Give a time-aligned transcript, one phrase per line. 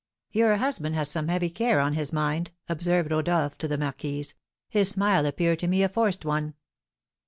[0.31, 4.33] "Your husband has some heavy care on his mind," observed Rodolph to the marquise;
[4.67, 6.55] "his smile appeared to me a forced one."